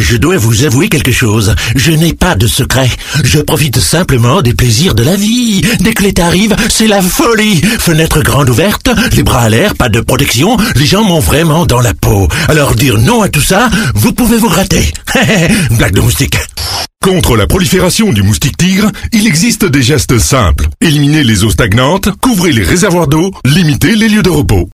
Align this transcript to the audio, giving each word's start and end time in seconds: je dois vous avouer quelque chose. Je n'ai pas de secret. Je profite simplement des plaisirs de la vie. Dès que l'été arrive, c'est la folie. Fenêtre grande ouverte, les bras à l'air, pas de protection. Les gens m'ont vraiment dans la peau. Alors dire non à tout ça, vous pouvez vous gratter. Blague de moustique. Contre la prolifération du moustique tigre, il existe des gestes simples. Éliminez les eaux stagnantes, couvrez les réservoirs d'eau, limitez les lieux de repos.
je 0.00 0.16
dois 0.16 0.36
vous 0.36 0.64
avouer 0.64 0.88
quelque 0.88 1.12
chose. 1.12 1.54
Je 1.76 1.92
n'ai 1.92 2.12
pas 2.12 2.34
de 2.34 2.46
secret. 2.46 2.88
Je 3.22 3.38
profite 3.40 3.78
simplement 3.78 4.42
des 4.42 4.54
plaisirs 4.54 4.94
de 4.94 5.02
la 5.02 5.16
vie. 5.16 5.62
Dès 5.80 5.94
que 5.94 6.02
l'été 6.02 6.22
arrive, 6.22 6.56
c'est 6.68 6.86
la 6.86 7.02
folie. 7.02 7.60
Fenêtre 7.60 8.22
grande 8.22 8.50
ouverte, 8.50 8.90
les 9.14 9.22
bras 9.22 9.42
à 9.42 9.48
l'air, 9.48 9.74
pas 9.74 9.88
de 9.88 10.00
protection. 10.00 10.56
Les 10.76 10.86
gens 10.86 11.04
m'ont 11.04 11.20
vraiment 11.20 11.66
dans 11.66 11.80
la 11.80 11.94
peau. 11.94 12.28
Alors 12.48 12.74
dire 12.74 12.98
non 12.98 13.22
à 13.22 13.28
tout 13.28 13.40
ça, 13.40 13.70
vous 13.94 14.12
pouvez 14.12 14.36
vous 14.36 14.48
gratter. 14.48 14.92
Blague 15.70 15.94
de 15.94 16.00
moustique. 16.00 16.38
Contre 17.02 17.36
la 17.36 17.46
prolifération 17.46 18.12
du 18.14 18.22
moustique 18.22 18.56
tigre, 18.56 18.90
il 19.12 19.26
existe 19.26 19.66
des 19.66 19.82
gestes 19.82 20.18
simples. 20.18 20.68
Éliminez 20.80 21.22
les 21.22 21.44
eaux 21.44 21.50
stagnantes, 21.50 22.08
couvrez 22.22 22.52
les 22.52 22.62
réservoirs 22.62 23.08
d'eau, 23.08 23.30
limitez 23.44 23.94
les 23.94 24.08
lieux 24.08 24.22
de 24.22 24.30
repos. 24.30 24.70